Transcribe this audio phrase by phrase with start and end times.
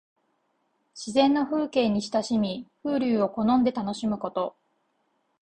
[0.95, 4.55] 自然の風景に親しみ、風流を好んで楽しむこと。